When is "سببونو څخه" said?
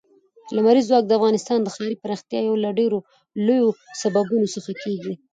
4.01-4.71